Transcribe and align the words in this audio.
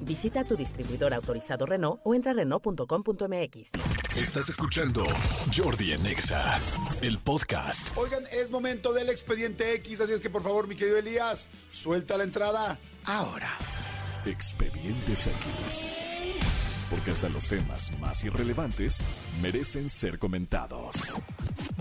Visita 0.00 0.44
tu 0.44 0.56
distribuidor 0.56 1.14
autorizado 1.14 1.66
Renault 1.66 2.00
o 2.04 2.14
entra 2.14 2.32
a 2.32 2.34
Renault.com.mx. 2.34 3.72
Estás 4.16 4.48
escuchando 4.48 5.04
Jordi 5.54 5.92
en 5.92 6.06
Exa, 6.06 6.60
el 7.02 7.18
podcast. 7.18 7.96
Oigan, 7.96 8.24
es 8.32 8.50
momento 8.50 8.92
del 8.92 9.10
expediente 9.10 9.74
X, 9.74 10.00
así 10.00 10.12
es 10.12 10.20
que 10.20 10.30
por 10.30 10.42
favor, 10.42 10.66
mi 10.66 10.76
querido 10.76 10.98
Elías, 10.98 11.48
suelta 11.72 12.16
la 12.16 12.24
entrada 12.24 12.78
ahora. 13.04 13.50
Expedientes 14.26 15.26
X. 15.26 15.84
Porque 16.90 17.10
hasta 17.10 17.28
los 17.28 17.46
temas 17.48 17.92
más 17.98 18.24
irrelevantes 18.24 18.98
merecen 19.42 19.88
ser 19.88 20.18
comentados. 20.18 20.96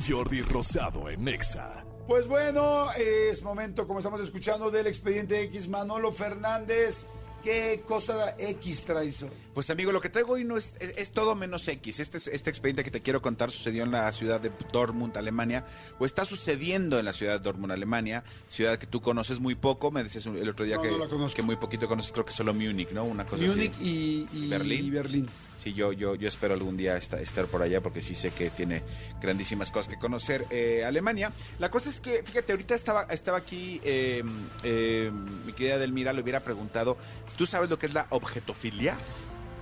Jordi 0.08 0.42
Rosado 0.42 1.10
en 1.10 1.28
Exa. 1.28 1.86
Pues 2.08 2.28
bueno, 2.28 2.92
es 2.94 3.44
momento, 3.44 3.86
como 3.86 4.00
estamos 4.00 4.22
escuchando, 4.22 4.72
del 4.72 4.88
expediente 4.88 5.42
X, 5.44 5.68
Manolo 5.68 6.12
Fernández. 6.12 7.06
¿Qué 7.48 7.82
cosa 7.86 8.36
X 8.38 8.84
traes 8.84 9.24
hoy? 9.24 9.30
Pues 9.54 9.70
amigo, 9.70 9.94
lo 9.94 10.02
que 10.02 10.10
traigo 10.10 10.34
hoy 10.34 10.44
no 10.44 10.58
es, 10.58 10.74
es, 10.82 10.94
es 10.98 11.12
todo 11.12 11.34
menos 11.34 11.66
X. 11.66 12.02
Este, 12.02 12.18
este 12.18 12.50
expediente 12.50 12.84
que 12.84 12.92
te 12.92 13.02
quiero 13.02 13.22
contar 13.22 13.52
sucedió 13.52 13.84
en 13.84 13.92
la 13.92 14.12
ciudad 14.12 14.42
de 14.42 14.52
Dortmund, 14.74 15.16
Alemania, 15.16 15.64
o 15.98 16.06
está 16.06 16.26
sucediendo 16.26 17.00
en 17.00 17.06
la 17.06 17.14
ciudad 17.14 17.38
de 17.38 17.40
Dortmund, 17.40 17.72
Alemania, 17.72 18.26
ciudad 18.50 18.78
que 18.78 18.86
tú 18.86 19.00
conoces 19.00 19.40
muy 19.40 19.56
poco. 19.56 19.92
Me 19.92 20.04
decías 20.04 20.26
el 20.26 20.50
otro 20.50 20.66
día 20.66 20.76
No, 20.76 20.82
que, 20.82 20.90
no 20.90 21.46
muy 21.46 21.56
poquito 21.56 21.88
conoces, 21.88 22.12
creo 22.12 22.26
que 22.26 22.34
solo 22.34 22.54
Múnich, 22.54 22.92
¿no? 22.92 23.06
Una 23.06 23.26
cosa 23.26 23.42
Múnich 23.46 23.72
así. 23.76 24.28
y, 24.34 24.46
y 24.46 24.50
Berlín. 24.50 24.86
y 24.86 24.90
Berlín. 24.90 25.30
Sí, 25.64 25.74
yo, 25.74 25.92
yo, 25.92 26.16
yo 26.16 26.28
espero 26.28 26.54
algún 26.54 26.78
día 26.78 26.96
esta- 26.98 27.20
estar 27.20 27.48
por 27.48 27.62
allá 27.64 27.82
porque 27.82 28.02
sí 28.02 28.14
sé 28.16 28.32
que 28.32 28.50
tiene 28.52 28.84
grandísimas 29.20 29.72
cosas 29.72 29.88
que 29.92 29.98
conocer 30.00 30.46
eh, 30.52 30.86
Alemania. 30.86 31.32
La 31.60 31.70
cosa 31.70 31.90
es 31.90 32.00
que, 32.00 32.22
fíjate, 32.24 32.52
ahorita 32.54 32.76
estaba, 32.76 33.04
estaba 33.04 33.38
aquí, 33.40 33.82
eh, 33.84 34.24
eh, 34.64 35.12
mi 35.46 35.54
querida 35.54 35.78
Delmira 35.80 36.14
le 36.14 36.22
hubiera 36.22 36.42
preguntado, 36.42 36.96
¿tú 37.38 37.46
sabes 37.46 37.70
lo 37.70 37.80
que 37.80 37.88
es 37.88 37.94
la 37.94 38.06
objetofilia? 38.12 38.96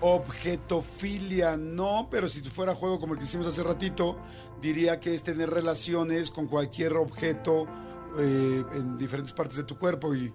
Objetofilia 0.01 1.55
no, 1.57 2.07
pero 2.11 2.29
si 2.29 2.41
fuera 2.41 2.75
juego 2.75 2.99
como 2.99 3.13
el 3.13 3.19
que 3.19 3.25
hicimos 3.25 3.47
hace 3.47 3.63
ratito, 3.63 4.17
diría 4.61 4.99
que 4.99 5.13
es 5.13 5.23
tener 5.23 5.49
relaciones 5.49 6.29
con 6.31 6.47
cualquier 6.47 6.93
objeto 6.97 7.65
eh, 8.19 8.63
en 8.73 8.97
diferentes 8.97 9.33
partes 9.33 9.57
de 9.57 9.63
tu 9.63 9.77
cuerpo 9.77 10.13
y, 10.13 10.33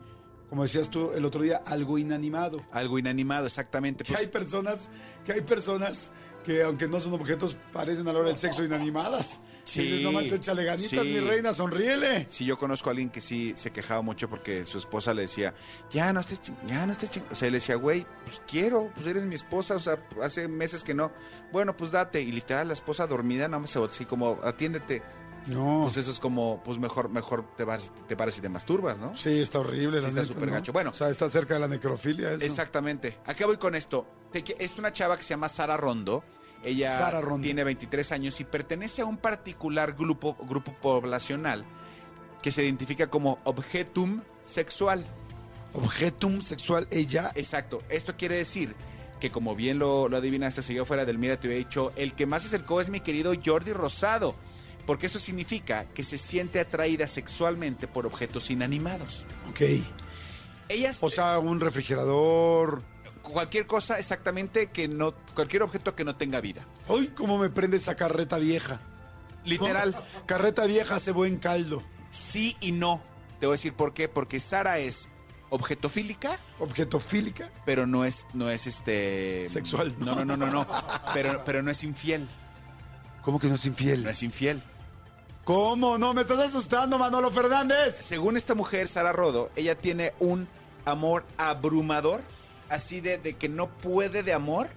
como 0.50 0.64
decías 0.64 0.90
tú 0.90 1.12
el 1.12 1.24
otro 1.24 1.40
día, 1.42 1.62
algo 1.64 1.96
inanimado. 1.96 2.62
Algo 2.72 2.98
inanimado, 2.98 3.46
exactamente. 3.46 4.04
Que 4.04 4.12
Pues, 4.12 4.26
hay 4.26 4.30
personas, 4.30 4.90
que 5.24 5.32
hay 5.32 5.40
personas 5.40 6.10
que 6.44 6.62
aunque 6.62 6.88
no 6.88 7.00
son 7.00 7.14
objetos, 7.14 7.56
parecen 7.72 8.08
a 8.08 8.12
la 8.12 8.18
hora 8.18 8.28
del 8.28 8.36
sexo 8.36 8.64
inanimadas. 8.64 9.40
Sí, 9.64 9.82
dices, 9.82 10.02
no 10.02 10.10
manches, 10.12 10.32
échale 10.32 10.64
ganitas, 10.64 10.90
sí. 10.90 10.96
mi 11.12 11.20
reina, 11.20 11.54
sonríele. 11.54 12.26
Sí, 12.28 12.44
yo 12.44 12.58
conozco 12.58 12.88
a 12.88 12.92
alguien 12.92 13.10
que 13.10 13.20
sí 13.20 13.52
se 13.54 13.70
quejaba 13.70 14.02
mucho 14.02 14.28
porque 14.28 14.64
su 14.66 14.78
esposa 14.78 15.14
le 15.14 15.22
decía, 15.22 15.54
ya 15.90 16.12
no 16.12 16.20
estés 16.20 16.40
ya 16.66 16.86
no 16.86 16.92
estés 16.92 17.12
ching-". 17.12 17.30
O 17.30 17.34
sea, 17.34 17.48
le 17.50 17.58
decía, 17.58 17.76
güey, 17.76 18.04
pues 18.24 18.42
quiero, 18.48 18.90
pues 18.94 19.06
eres 19.06 19.24
mi 19.26 19.34
esposa, 19.36 19.76
o 19.76 19.80
sea, 19.80 20.02
hace 20.22 20.48
meses 20.48 20.82
que 20.82 20.94
no. 20.94 21.12
Bueno, 21.52 21.76
pues 21.76 21.92
date. 21.92 22.20
Y 22.20 22.32
literal, 22.32 22.66
la 22.68 22.74
esposa 22.74 23.06
dormida, 23.06 23.46
nada 23.46 23.60
más 23.60 23.70
se 23.70 23.78
así 23.84 24.04
como, 24.06 24.40
atiéndete. 24.42 25.02
No. 25.46 25.80
Pues 25.84 25.96
eso 25.96 26.10
es 26.10 26.20
como, 26.20 26.62
pues 26.62 26.78
mejor, 26.78 27.08
mejor 27.08 27.44
te 27.56 27.64
vas, 27.64 27.90
te 28.06 28.16
paras 28.16 28.36
y 28.38 28.40
te 28.40 28.48
masturbas, 28.48 28.98
¿no? 28.98 29.16
sí, 29.16 29.40
está 29.40 29.60
horrible. 29.60 29.98
Sí, 29.98 30.04
la 30.04 30.08
está 30.08 30.24
súper 30.24 30.48
¿no? 30.48 30.54
gacho. 30.54 30.72
Bueno. 30.72 30.90
o 30.90 30.94
sea, 30.94 31.08
está 31.08 31.28
cerca 31.30 31.54
de 31.54 31.60
la 31.60 31.68
necrofilia. 31.68 32.32
Eso. 32.32 32.44
Exactamente. 32.44 33.18
¿A 33.26 33.34
qué 33.34 33.44
voy 33.44 33.56
con 33.56 33.74
esto? 33.74 34.06
Es 34.32 34.78
una 34.78 34.92
chava 34.92 35.16
que 35.16 35.22
se 35.22 35.30
llama 35.30 35.48
Sara 35.48 35.76
Rondo. 35.76 36.22
Ella 36.62 36.96
Sara 36.96 37.20
Rondo. 37.20 37.44
tiene 37.44 37.64
23 37.64 38.12
años 38.12 38.38
y 38.40 38.44
pertenece 38.44 39.02
a 39.02 39.06
un 39.06 39.16
particular 39.16 39.94
grupo, 39.94 40.36
grupo 40.46 40.74
poblacional 40.80 41.64
que 42.42 42.52
se 42.52 42.62
identifica 42.64 43.08
como 43.08 43.38
objetum 43.44 44.22
sexual. 44.42 45.04
Objetum 45.72 46.42
sexual, 46.42 46.86
ella. 46.90 47.32
Exacto. 47.34 47.82
Esto 47.88 48.16
quiere 48.16 48.36
decir 48.36 48.74
que 49.20 49.30
como 49.30 49.54
bien 49.54 49.78
lo, 49.78 50.08
lo 50.08 50.16
adivinaste, 50.16 50.62
si 50.62 50.74
yo 50.74 50.84
fuera 50.84 51.04
del 51.04 51.18
Mira 51.18 51.38
te 51.38 51.46
hubiera 51.46 51.64
dicho, 51.64 51.92
el 51.96 52.14
que 52.14 52.26
más 52.26 52.42
se 52.42 52.48
acercó 52.48 52.80
es 52.80 52.88
mi 52.88 53.00
querido 53.00 53.32
Jordi 53.44 53.72
Rosado. 53.72 54.34
Porque 54.86 55.06
eso 55.06 55.18
significa 55.18 55.84
que 55.94 56.02
se 56.04 56.18
siente 56.18 56.60
atraída 56.60 57.06
sexualmente 57.06 57.86
por 57.86 58.06
objetos 58.06 58.50
inanimados. 58.50 59.24
Ok. 59.48 59.60
Ellas, 60.68 60.98
O 61.02 61.10
sea, 61.10 61.38
un 61.38 61.60
refrigerador. 61.60 62.82
cualquier 63.22 63.66
cosa 63.66 63.98
exactamente 63.98 64.68
que 64.68 64.88
no, 64.88 65.14
cualquier 65.34 65.62
objeto 65.62 65.94
que 65.94 66.04
no 66.04 66.16
tenga 66.16 66.40
vida. 66.40 66.64
¡Ay, 66.88 67.08
cómo 67.08 67.38
me 67.38 67.50
prende 67.50 67.76
esa 67.76 67.94
carreta 67.96 68.38
vieja! 68.38 68.80
Literal, 69.44 69.96
Carreta 70.26 70.66
vieja 70.66 70.96
hace 70.96 71.12
buen 71.12 71.38
caldo. 71.38 71.82
sí 72.10 72.56
y 72.60 72.72
no. 72.72 73.02
Te 73.40 73.46
voy 73.46 73.54
a 73.54 73.56
decir 73.56 73.72
por 73.74 73.94
qué. 73.94 74.08
Porque 74.08 74.38
Sara 74.38 74.78
es 74.78 75.08
objetofílica, 75.48 76.38
Objetofílica. 76.58 77.50
pero 77.64 77.86
no 77.86 78.04
es, 78.04 78.26
no 78.34 78.50
es 78.50 78.66
este. 78.66 79.48
Sexual, 79.48 79.94
No, 79.98 80.14
no, 80.14 80.24
no, 80.24 80.36
no, 80.36 80.46
no. 80.50 80.66
Pero, 81.14 81.42
pero 81.44 81.62
no 81.62 81.70
es 81.70 81.82
infiel. 81.82 82.28
¿Cómo 83.22 83.38
que 83.38 83.48
no 83.48 83.54
es 83.56 83.64
infiel? 83.66 84.04
No 84.04 84.10
es 84.10 84.22
infiel. 84.22 84.62
¿Cómo? 85.44 85.98
No, 85.98 86.14
me 86.14 86.22
estás 86.22 86.38
asustando, 86.38 86.98
Manolo 86.98 87.30
Fernández. 87.30 87.96
Según 88.00 88.36
esta 88.36 88.54
mujer, 88.54 88.88
Sara 88.88 89.12
Rodo, 89.12 89.50
ella 89.56 89.74
tiene 89.76 90.14
un 90.20 90.48
amor 90.84 91.24
abrumador, 91.36 92.22
así 92.68 93.00
de, 93.00 93.18
de 93.18 93.34
que 93.34 93.48
no 93.48 93.68
puede 93.68 94.22
de 94.22 94.32
amor 94.32 94.70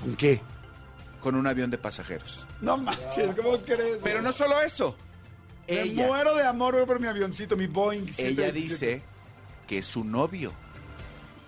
¿Con 0.00 0.16
qué? 0.16 0.40
con 1.20 1.34
un 1.34 1.46
avión 1.46 1.70
de 1.70 1.76
pasajeros. 1.76 2.46
No 2.62 2.78
manches, 2.78 3.34
¿cómo 3.34 3.58
crees? 3.58 3.98
Pero 4.02 4.22
no 4.22 4.32
solo 4.32 4.60
eso. 4.62 4.96
Me 5.68 5.82
Ella, 5.82 6.06
muero 6.06 6.34
de 6.34 6.46
amor 6.46 6.86
por 6.86 6.98
mi 6.98 7.06
avioncito, 7.06 7.56
mi 7.58 7.66
Boeing. 7.66 8.04
ella 8.04 8.14
727. 8.14 8.50
dice 8.86 9.02
que 9.68 9.78
es 9.78 9.86
su 9.86 10.02
novio. 10.02 10.52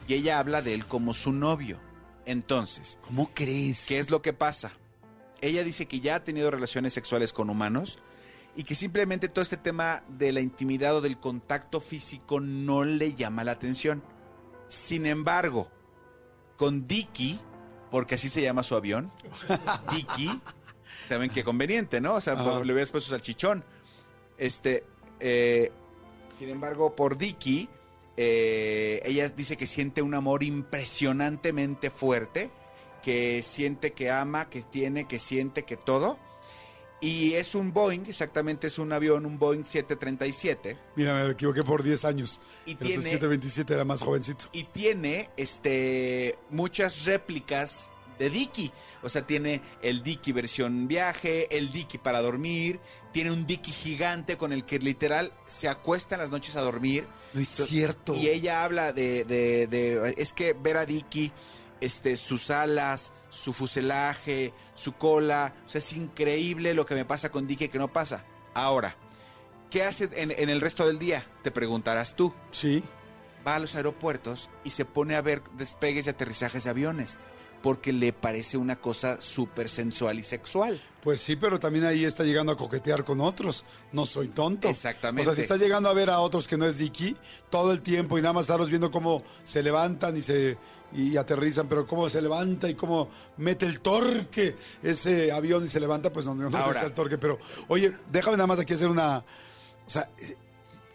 Y 0.07 0.15
ella 0.15 0.39
habla 0.39 0.61
de 0.61 0.75
él 0.75 0.87
como 0.87 1.15
su 1.15 1.33
novio. 1.33 1.79
Entonces, 2.27 2.99
¿Cómo 3.07 3.31
crees? 3.33 3.87
¿qué 3.87 3.99
es 3.99 4.11
lo 4.11 4.21
que 4.21 4.35
pasa? 4.35 4.73
Ella 5.43 5.65
dice 5.65 5.87
que 5.87 6.01
ya 6.01 6.15
ha 6.15 6.25
tenido 6.25 6.51
relaciones 6.51 6.95
sexuales 6.95 7.33
con 7.33 7.51
humanos 7.51 7.99
y 8.55 8.65
que 8.65 8.75
simplemente 8.75 9.29
todo 9.29 9.43
este 9.43 9.57
tema 9.57 10.05
de 10.09 10.33
la 10.33 10.41
intimidad 10.41 10.97
o 10.97 11.01
del 11.01 11.19
contacto 11.19 11.81
físico 11.81 12.41
no 12.41 12.85
le 12.85 13.15
llama 13.15 13.45
la 13.45 13.53
atención. 13.53 14.03
Sin 14.69 15.05
embargo, 15.05 15.69
con 16.57 16.87
Dicky, 16.87 17.39
porque 17.91 18.15
así 18.15 18.29
se 18.29 18.41
llama 18.41 18.63
su 18.63 18.77
avión, 18.77 19.11
Dicky, 19.93 20.41
también 21.09 21.33
qué 21.33 21.45
conveniente, 21.45 22.01
¿no? 22.01 22.15
O 22.15 22.21
sea, 22.21 22.35
Ajá. 22.35 22.65
le 22.65 22.73
hubieras 22.73 22.91
puesto 22.91 23.11
salchichón. 23.11 23.65
Este, 24.39 24.85
eh, 25.21 25.73
sin 26.39 26.49
embargo, 26.51 26.95
por 26.95 27.19
Dicky, 27.19 27.69
eh, 28.17 29.01
ella 29.05 29.29
dice 29.29 29.57
que 29.57 29.67
siente 29.67 30.03
un 30.03 30.15
amor 30.15 30.43
impresionantemente 30.43 31.91
fuerte, 31.91 32.51
que 33.03 33.43
siente 33.43 33.93
que 33.93 34.11
ama, 34.11 34.49
que 34.49 34.63
tiene, 34.63 35.07
que 35.07 35.19
siente, 35.19 35.65
que 35.65 35.77
todo. 35.77 36.19
Y 37.01 37.35
es 37.35 37.57
un 37.57 37.73
Boeing, 37.73 38.05
exactamente 38.07 38.69
es 38.69 38.79
un 38.79 38.93
avión, 38.93 39.27
un 39.27 39.37
Boeing 39.39 39.65
737. 39.65 40.77
Mira, 40.95 41.25
me 41.25 41.33
equivoqué 41.33 41.65
por 41.65 41.83
10 41.83 42.05
años. 42.05 42.39
Y 42.65 42.73
El 42.73 42.79
tiene- 42.79 43.03
727 43.03 43.75
era 43.75 43.85
más 43.85 44.03
jovencito. 44.03 44.45
y 44.53 44.65
tiene 44.65 45.29
este 45.37 46.37
muchas 46.51 47.05
réplicas 47.05 47.91
de 48.21 48.31
Dicky. 48.31 48.71
O 49.03 49.09
sea, 49.09 49.27
tiene 49.27 49.63
el 49.83 50.05
Dicky 50.05 50.31
versión 50.31 50.87
viaje, 50.87 51.49
el 51.57 51.73
Dicky 51.73 51.99
para 51.99 52.21
dormir, 52.21 52.79
tiene 53.13 53.33
un 53.33 53.49
Dicky 53.49 53.73
gigante 53.73 54.37
con 54.37 54.53
el 54.53 54.65
que 54.65 54.79
literal 54.79 55.33
se 55.49 55.69
acuesta 55.69 56.15
en 56.15 56.21
las 56.21 56.31
noches 56.31 56.55
a 56.55 56.61
dormir. 56.61 57.09
No 57.35 57.41
es 57.41 57.49
cierto. 57.49 58.15
Y 58.15 58.29
ella 58.29 58.63
habla 58.63 58.93
de, 58.93 59.25
de- 59.25 59.67
de- 59.67 60.15
es 60.19 60.33
que 60.33 60.53
ver 60.53 60.77
a 60.77 60.87
Dicky, 60.87 61.33
este, 61.85 62.17
sus 62.17 62.51
alas, 62.51 63.13
su 63.31 63.53
fuselaje, 63.53 64.53
su 64.75 64.93
cola, 64.93 65.55
o 65.67 65.69
sea, 65.69 65.79
es 65.81 65.93
increíble 65.93 66.75
lo 66.75 66.87
que 66.87 66.95
me 66.95 67.05
pasa 67.05 67.31
con 67.31 67.47
Dicky 67.47 67.69
que 67.69 67.79
no 67.79 67.93
pasa. 67.93 68.25
Ahora, 68.55 68.97
¿qué 69.71 69.83
hace 69.85 70.09
en, 70.15 70.31
en 70.31 70.49
el 70.49 70.61
resto 70.61 70.87
del 70.87 70.99
día? 70.99 71.25
Te 71.43 71.51
preguntarás 71.51 72.15
tú 72.17 72.35
Sí. 72.51 72.83
va 73.47 73.57
a 73.57 73.59
los 73.59 73.75
aeropuertos 73.75 74.49
y 74.65 74.71
se 74.71 74.85
pone 74.85 75.17
a 75.17 75.23
ver 75.23 75.43
despegues 75.55 76.07
y 76.07 76.11
aterrizajes 76.11 76.65
de 76.65 76.71
aviones. 76.71 77.19
Porque 77.63 77.93
le 77.93 78.13
parece 78.13 78.57
una 78.57 78.77
cosa 78.77 79.21
súper 79.21 79.69
sensual 79.69 80.19
y 80.19 80.23
sexual. 80.23 80.81
Pues 81.03 81.21
sí, 81.21 81.37
pero 81.37 81.59
también 81.59 81.85
ahí 81.85 82.05
está 82.05 82.25
llegando 82.25 82.53
a 82.53 82.57
coquetear 82.57 83.05
con 83.05 83.21
otros. 83.21 83.65
No 83.93 84.07
soy 84.07 84.29
tonto. 84.29 84.69
Exactamente. 84.69 85.23
O 85.23 85.33
sea, 85.33 85.35
si 85.35 85.43
está 85.43 85.57
llegando 85.57 85.89
a 85.89 85.95
ver 85.95 86.11
a 86.11 86.21
otros 86.21 86.47
que 86.47 86.57
no 86.57 86.67
es 86.67 86.79
Dicky 86.79 87.17
todo 87.51 87.73
el 87.73 87.83
tiempo 87.83 88.19
y 88.19 88.23
nada 88.23 88.35
más 88.35 88.43
estarlos 88.43 88.69
viendo 88.69 88.91
cómo 88.91 89.23
se 89.45 89.63
levantan 89.63 90.17
y 90.17 90.23
se 90.23 90.59
y 90.95 91.17
aterrizan, 91.17 91.69
pero 91.69 91.87
cómo 91.87 92.09
se 92.11 92.21
levanta 92.21 92.69
y 92.69 92.75
cómo 92.75 93.09
mete 93.39 93.67
el 93.67 93.81
torque 93.81 94.57
ese 94.83 95.33
avión 95.33 95.65
y 95.65 95.69
se 95.69 95.81
levanta, 95.81 96.13
pues 96.13 96.27
no, 96.27 96.35
no 96.35 96.51
sé 96.51 96.79
si 96.79 96.85
el 96.85 96.93
torque, 96.93 97.19
pero 97.19 97.39
oye, 97.69 97.97
déjame 98.11 98.37
nada 98.37 98.47
más 98.47 98.59
aquí 98.59 98.75
hacer 98.75 98.89
una, 98.89 99.25
o 99.87 99.91
sea, 99.91 100.11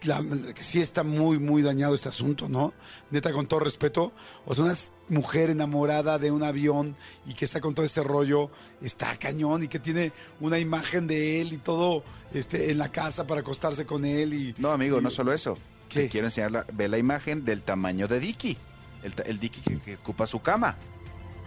la- 0.02 0.22
que 0.54 0.62
sí 0.62 0.80
está 0.80 1.02
muy, 1.02 1.38
muy 1.38 1.62
dañado 1.62 1.94
este 1.94 2.08
asunto, 2.08 2.48
¿no? 2.48 2.72
Neta, 3.10 3.32
con 3.32 3.46
todo 3.46 3.60
respeto. 3.60 4.12
O 4.46 4.54
sea, 4.54 4.64
una 4.64 4.74
mujer 5.08 5.50
enamorada 5.50 6.18
de 6.18 6.30
un 6.30 6.42
avión 6.42 6.96
y 7.26 7.34
que 7.34 7.44
está 7.44 7.60
con 7.60 7.74
todo 7.74 7.84
ese 7.86 8.02
rollo, 8.02 8.50
está 8.82 9.16
cañón 9.16 9.64
y 9.64 9.68
que 9.68 9.78
tiene 9.78 10.12
una 10.40 10.58
imagen 10.58 11.06
de 11.06 11.40
él 11.40 11.52
y 11.52 11.58
todo 11.58 12.04
este, 12.32 12.70
en 12.70 12.78
la 12.78 12.90
casa 12.92 13.26
para 13.26 13.40
acostarse 13.40 13.86
con 13.86 14.04
él. 14.04 14.34
y 14.34 14.54
No, 14.58 14.70
amigo, 14.70 14.98
y- 14.98 15.02
no 15.02 15.10
solo 15.10 15.32
eso. 15.32 15.58
¿Qué? 15.88 16.02
Te 16.02 16.08
quiero 16.10 16.26
enseñar, 16.26 16.50
la, 16.52 16.66
ve 16.72 16.86
la 16.88 16.98
imagen 16.98 17.44
del 17.44 17.62
tamaño 17.62 18.06
de 18.08 18.20
Dicky. 18.20 18.58
El, 19.02 19.14
el 19.24 19.38
Dicky 19.40 19.60
que, 19.62 19.78
que 19.80 19.94
ocupa 19.94 20.26
su 20.26 20.40
cama. 20.42 20.76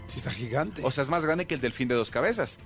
Sí, 0.08 0.18
está 0.18 0.32
gigante. 0.32 0.82
O 0.84 0.90
sea, 0.92 1.04
es 1.04 1.10
más 1.10 1.24
grande 1.24 1.46
que 1.46 1.54
el 1.56 1.62
delfín 1.62 1.88
de 1.88 1.96
dos 1.96 2.10
cabezas. 2.12 2.58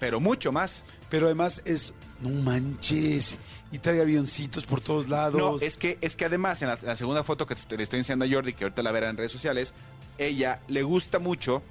Pero 0.00 0.20
mucho 0.20 0.52
más. 0.52 0.84
Pero 1.14 1.26
además 1.26 1.62
es, 1.64 1.94
no 2.20 2.28
manches, 2.42 3.38
y 3.70 3.78
trae 3.78 4.00
avioncitos 4.00 4.66
por 4.66 4.80
todos 4.80 5.08
lados. 5.08 5.40
No, 5.40 5.64
es 5.64 5.76
que, 5.76 5.96
es 6.00 6.16
que 6.16 6.24
además, 6.24 6.60
en 6.62 6.68
la, 6.68 6.96
segunda 6.96 7.22
foto 7.22 7.46
que 7.46 7.54
te- 7.54 7.76
le 7.76 7.84
estoy 7.84 8.00
enseñando 8.00 8.24
a 8.24 8.28
Jordi, 8.28 8.52
que 8.52 8.64
ahorita 8.64 8.82
la 8.82 8.90
verá 8.90 9.10
en 9.10 9.16
redes 9.16 9.30
sociales, 9.30 9.74
ella 10.18 10.60
le 10.66 10.82
gusta 10.82 11.20
mucho, 11.20 11.62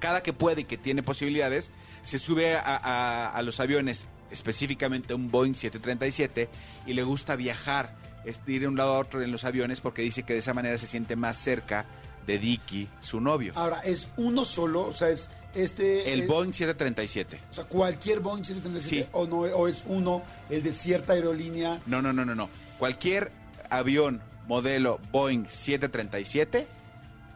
cada 0.00 0.22
que 0.24 0.32
puede 0.32 0.62
y 0.62 0.64
que 0.64 0.76
tiene 0.78 1.04
posibilidades, 1.04 1.70
se 2.02 2.18
sube 2.18 2.56
a, 2.56 2.60
a- 2.76 3.28
a 3.30 3.42
los 3.42 3.60
aviones, 3.60 4.06
específicamente 4.32 5.14
un 5.14 5.30
Boeing 5.30 5.54
737, 5.54 6.48
y 6.86 6.94
le 6.94 7.02
gusta 7.04 7.36
viajar, 7.36 7.94
es 8.24 8.40
ir 8.48 8.62
de 8.62 8.68
un 8.68 8.76
lado 8.76 8.94
a 8.96 8.98
otro 8.98 9.22
en 9.22 9.30
los 9.30 9.44
aviones, 9.44 9.80
porque 9.80 10.02
dice 10.02 10.24
que 10.24 10.32
de 10.32 10.40
esa 10.40 10.54
manera 10.54 10.76
se 10.76 10.88
siente 10.88 11.14
más 11.14 11.36
cerca 11.36 11.86
de 12.26 12.40
Dicky, 12.40 12.88
su 12.98 13.20
novio. 13.20 13.52
Ahora, 13.54 13.78
¿es 13.84 14.08
uno 14.16 14.44
solo? 14.44 14.82
O 14.86 14.92
sea, 14.92 15.10
es 15.10 15.30
este... 15.56 16.12
El 16.12 16.22
es- 16.22 16.28
Boeing 16.28 16.52
737. 16.52 17.40
O 17.50 17.54
sea, 17.54 17.64
cualquier 17.64 18.20
Boeing 18.20 18.44
737 18.44 19.02
Sí. 19.04 19.08
o, 19.12 19.26
no, 19.26 19.38
o 19.40 19.68
es 19.68 19.84
uno, 19.86 20.22
el 20.50 20.62
de 20.62 20.72
cierta 20.72 21.12
aerolínea. 21.14 21.80
No, 21.86 22.00
no, 22.02 22.12
no, 22.12 22.24
no, 22.24 22.34
no. 22.34 22.48
Cualquier 22.78 23.32
avión 23.70 24.20
modelo 24.46 25.00
Boeing 25.10 25.44
737, 25.46 26.66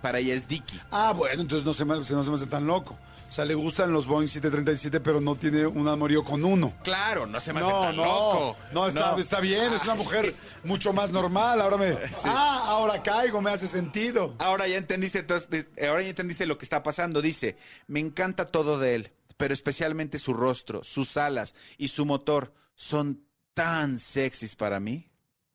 para 0.02 0.18
ella 0.18 0.34
es 0.34 0.48
Dicky. 0.48 0.80
Ah, 0.90 1.12
bueno, 1.16 1.42
entonces 1.42 1.64
no 1.64 1.72
se, 1.74 1.84
me, 1.84 2.02
se- 2.04 2.14
no 2.14 2.24
se 2.24 2.30
me 2.30 2.36
hace 2.36 2.46
tan 2.46 2.66
loco. 2.66 2.98
O 3.28 3.32
sea, 3.32 3.44
le 3.44 3.54
gustan 3.54 3.92
los 3.92 4.06
Boeing 4.08 4.26
737, 4.28 4.98
pero 4.98 5.20
no 5.20 5.36
tiene 5.36 5.64
un 5.64 5.86
amorío 5.86 6.24
con 6.24 6.44
uno. 6.44 6.72
Claro, 6.82 7.26
no 7.26 7.38
se 7.38 7.52
me 7.52 7.60
No, 7.60 7.66
hace 7.68 7.86
tan 7.86 7.96
no, 7.96 8.04
loco. 8.04 8.56
no, 8.72 8.88
está, 8.88 9.12
No. 9.12 9.18
está 9.18 9.38
bien, 9.38 9.72
es 9.72 9.82
una 9.84 9.92
Ah, 9.92 9.96
mujer 9.96 10.34
mucho 10.64 10.92
más 10.92 11.12
normal. 11.12 11.60
Ahora 11.60 11.76
me. 11.76 11.90
Ah, 12.24 12.64
ahora 12.66 13.00
caigo, 13.04 13.40
me 13.40 13.50
hace 13.52 13.68
sentido. 13.68 14.34
Ahora 14.40 14.66
ya 14.66 14.76
entendiste, 14.78 15.20
entonces, 15.20 15.48
de- 15.48 15.86
ahora 15.88 16.02
ya 16.02 16.08
entendiste 16.08 16.44
lo 16.46 16.58
que 16.58 16.64
está 16.64 16.82
pasando. 16.82 17.22
Dice, 17.22 17.56
me 17.86 18.00
encanta 18.00 18.46
todo 18.46 18.80
de 18.80 18.96
él, 18.96 19.12
pero 19.36 19.54
especialmente 19.54 20.18
su 20.18 20.34
rostro, 20.34 20.82
sus 20.82 21.16
alas 21.16 21.54
y 21.78 21.86
su 21.88 22.06
motor 22.06 22.52
son 22.74 23.22
tan 23.54 23.98
sexys 24.00 24.56
para 24.56 24.80
mí. 24.80 25.09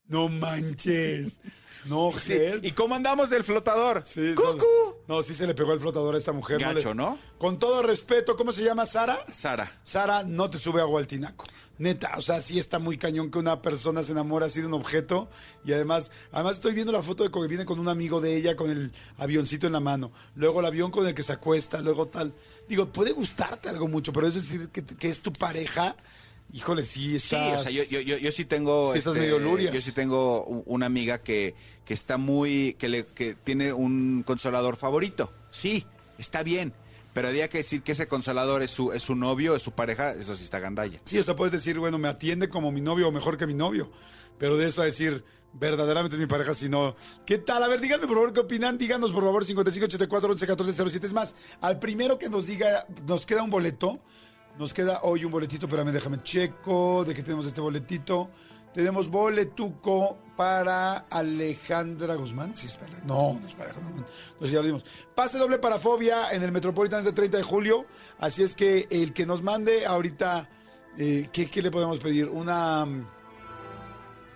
No 0.07 0.27
manches. 0.29 1.39
No, 1.85 2.11
Sí. 2.17 2.37
¿Y 2.63 2.71
cómo 2.71 2.95
andamos 2.95 3.29
del 3.29 3.43
flotador? 3.43 4.01
Sí, 4.05 4.33
¡Cucú! 4.35 4.65
No, 5.07 5.21
sí 5.21 5.35
se 5.35 5.45
le 5.45 5.53
pegó 5.53 5.73
el 5.73 5.79
flotador 5.79 6.15
a 6.15 6.17
esta 6.17 6.31
mujer. 6.31 6.59
Gacho, 6.59 6.89
le- 6.89 6.95
¿no? 6.95 7.17
Con 7.37 7.59
todo 7.59 7.83
respeto, 7.83 8.35
¿cómo 8.35 8.51
se 8.51 8.63
llama 8.63 8.85
Sara? 8.87 9.17
Sara. 9.31 9.71
Sara, 9.83 10.23
no 10.23 10.49
te 10.49 10.57
sube 10.57 10.81
agua 10.81 10.99
al 10.99 11.07
tinaco. 11.07 11.45
Neta, 11.77 12.13
o 12.17 12.21
sea, 12.21 12.41
sí 12.41 12.57
está 12.57 12.79
muy 12.79 12.97
cañón 12.97 13.29
que 13.29 13.37
una 13.37 13.61
persona 13.61 14.01
se 14.01 14.13
enamora 14.13 14.45
así 14.45 14.61
de 14.61 14.67
un 14.67 14.73
objeto. 14.73 15.29
Y 15.65 15.73
además, 15.73 16.11
además 16.31 16.53
estoy 16.53 16.73
viendo 16.73 16.91
la 16.93 17.03
foto 17.03 17.23
de 17.23 17.29
que 17.29 17.47
viene 17.47 17.65
con 17.65 17.79
un 17.79 17.89
amigo 17.89 18.21
de 18.21 18.35
ella 18.35 18.55
con 18.55 18.69
el 18.71 18.91
avioncito 19.17 19.67
en 19.67 19.73
la 19.73 19.79
mano. 19.81 20.11
Luego 20.35 20.61
el 20.61 20.65
avión 20.67 20.89
con 20.89 21.05
el 21.05 21.13
que 21.13 21.21
se 21.21 21.33
acuesta, 21.33 21.81
luego 21.81 22.07
tal. 22.07 22.33
Digo, 22.69 22.87
puede 22.87 23.11
gustarte 23.11 23.69
algo 23.69 23.87
mucho, 23.87 24.11
pero 24.13 24.25
es 24.27 24.35
decir 24.35 24.69
que, 24.69 24.83
que 24.85 25.09
es 25.09 25.21
tu 25.21 25.33
pareja. 25.33 25.95
Híjole, 26.53 26.85
sí, 26.85 27.19
Sí, 27.19 27.35
estás... 27.35 27.61
o 27.61 27.63
sea, 27.63 27.71
yo, 27.71 27.83
yo, 27.83 27.99
yo, 28.01 28.17
yo 28.17 28.31
sí 28.31 28.45
tengo. 28.45 28.87
este, 28.87 28.93
Sí 28.93 28.97
estás 28.99 29.15
medio 29.15 29.39
lurias. 29.39 29.73
Yo 29.73 29.81
sí 29.81 29.91
tengo 29.91 30.45
una 30.65 30.85
amiga 30.85 31.19
que, 31.21 31.55
que 31.83 31.93
está 31.93 32.17
muy. 32.17 32.75
Que, 32.79 32.87
le, 32.87 33.05
que 33.05 33.35
tiene 33.35 33.73
un 33.73 34.23
consolador 34.23 34.77
favorito. 34.77 35.33
Sí, 35.49 35.85
está 36.17 36.43
bien. 36.43 36.73
Pero 37.13 37.29
había 37.29 37.47
que 37.47 37.59
decir 37.59 37.81
que 37.81 37.93
ese 37.93 38.07
consolador 38.07 38.61
es 38.61 38.71
su, 38.71 38.91
es 38.91 39.01
su 39.03 39.15
novio, 39.15 39.55
es 39.55 39.61
su 39.61 39.71
pareja, 39.71 40.11
eso 40.11 40.35
sí 40.35 40.43
está 40.43 40.59
gandalla. 40.59 40.99
Sí, 41.05 41.17
o 41.17 41.23
sea, 41.23 41.33
puedes 41.35 41.53
decir, 41.53 41.79
bueno, 41.79 41.97
me 41.97 42.09
atiende 42.09 42.49
como 42.49 42.73
mi 42.73 42.81
novio 42.81 43.07
o 43.07 43.11
mejor 43.11 43.37
que 43.37 43.47
mi 43.47 43.53
novio. 43.53 43.89
Pero 44.37 44.57
de 44.57 44.67
eso 44.67 44.81
a 44.81 44.85
decir, 44.85 45.23
verdaderamente 45.53 46.15
es 46.17 46.19
mi 46.19 46.27
pareja, 46.27 46.53
si 46.53 46.67
no. 46.67 46.95
¿Qué 47.25 47.37
tal? 47.37 47.63
A 47.63 47.69
ver, 47.69 47.79
díganme 47.79 48.05
por 48.05 48.17
favor 48.17 48.33
qué 48.33 48.41
opinan. 48.41 48.77
Díganos 48.77 49.13
por 49.13 49.23
favor 49.23 49.45
55 49.45 49.85
84 49.85 50.31
11 50.33 50.45
14 50.47 50.73
07. 50.89 51.07
Es 51.07 51.13
más, 51.13 51.35
al 51.61 51.79
primero 51.79 52.19
que 52.19 52.27
nos 52.27 52.47
diga, 52.47 52.85
nos 53.07 53.25
queda 53.25 53.43
un 53.43 53.49
boleto. 53.49 54.01
Nos 54.57 54.73
queda 54.73 55.01
hoy 55.03 55.25
un 55.25 55.31
boletito, 55.31 55.65
espérame, 55.65 55.91
déjame 55.91 56.23
checo 56.23 57.03
de 57.03 57.13
que 57.13 57.23
tenemos 57.23 57.45
este 57.45 57.59
boletito. 57.59 58.29
Tenemos 58.73 59.09
boletuco 59.09 60.17
para 60.35 60.97
Alejandra 61.09 62.15
Guzmán. 62.15 62.55
Sí, 62.55 62.67
espera. 62.67 62.91
No, 63.05 63.37
no 63.39 63.47
es 63.47 63.53
para 63.53 63.65
Alejandra 63.69 63.91
Guzmán. 63.91 64.09
Sé, 64.41 64.47
ya 64.47 64.59
lo 64.59 64.65
dimos. 64.65 64.85
Pase 65.13 65.37
doble 65.37 65.59
para 65.59 65.79
Fobia 65.79 66.31
en 66.31 66.43
el 66.43 66.51
Metropolitan 66.51 66.99
este 66.99 67.13
30 67.13 67.37
de 67.37 67.43
julio. 67.43 67.85
Así 68.19 68.43
es 68.43 68.55
que 68.55 68.87
el 68.89 69.13
que 69.13 69.25
nos 69.25 69.41
mande 69.43 69.85
ahorita, 69.85 70.49
eh, 70.97 71.29
¿qué, 71.31 71.49
qué 71.49 71.61
le 71.61 71.71
podemos 71.71 71.99
pedir? 71.99 72.27
Una... 72.29 72.85
mm, 72.85 73.07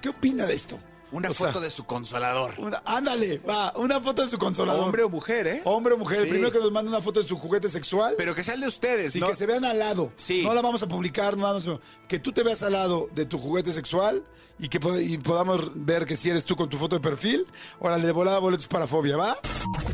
¿Qué 0.01 0.10
opina 0.10 0.45
de 0.45 0.54
esto? 0.54 0.80
Una 1.12 1.30
O 1.30 1.34
sea, 1.34 1.48
foto 1.48 1.60
de 1.60 1.70
su 1.72 1.86
consolador. 1.86 2.54
una- 2.58 2.82
ándale, 2.86 3.40
va, 3.40 3.74
una 3.78 4.00
foto 4.00 4.22
de 4.24 4.30
su 4.30 4.38
consolador. 4.38 4.84
Hombre 4.86 5.04
o 5.04 5.10
mujer, 5.10 5.48
¿eh? 5.48 5.62
Hombre 5.66 5.94
o 5.96 5.98
mujer. 5.98 6.20
El 6.20 6.24
Sí. 6.26 6.30
primero 6.30 6.52
que 6.52 6.60
nos 6.60 6.72
mande 6.72 6.90
una 6.90 7.02
foto 7.02 7.22
de 7.22 7.28
su 7.28 7.38
juguete 7.38 7.70
sexual. 7.70 8.14
Pero 8.18 8.36
que 8.36 8.44
sea 8.44 8.54
el 8.54 8.62
de 8.62 8.68
ustedes, 8.68 9.14
Sí, 9.14 9.20
¿no? 9.20 9.28
que 9.28 9.36
se 9.36 9.46
vean 9.46 9.66
al 9.66 9.80
lado. 9.80 10.12
Sí. 10.18 10.44
No 10.44 10.54
la 10.54 10.62
vamos 10.62 10.84
a 10.84 10.88
publicar, 10.88 11.36
no 11.38 11.44
vamos 11.44 11.68
a- 11.68 11.80
que 12.08 12.20
tú 12.20 12.32
te 12.32 12.44
veas 12.44 12.62
al 12.64 12.74
lado 12.74 13.08
de 13.14 13.26
tu 13.26 13.38
juguete 13.40 13.72
sexual 13.74 14.24
y 14.60 14.68
que 14.70 14.80
pod- 14.80 15.02
y 15.02 15.18
podamos 15.18 15.72
ver 15.74 16.06
que 16.06 16.16
si 16.16 16.30
eres 16.30 16.46
tú 16.46 16.56
con 16.56 16.70
tu 16.70 16.78
foto 16.78 16.96
de 16.96 17.02
perfil. 17.02 17.46
Órale, 17.80 18.06
de 18.06 18.12
volada 18.12 18.38
boletos 18.40 18.68
para 18.68 18.86
fobia, 18.86 19.18
¿va? 19.18 19.38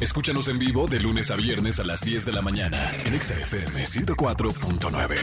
Escúchanos 0.01 0.47
en 0.49 0.59
vivo 0.59 0.87
de 0.87 0.99
lunes 0.99 1.31
a 1.31 1.35
viernes 1.35 1.79
a 1.79 1.83
las 1.85 2.01
10 2.01 2.25
de 2.25 2.31
la 2.33 2.41
mañana 2.41 2.91
en 3.05 3.13
Exa 3.13 3.35
FM 3.39 3.85
104.9. 3.87 5.15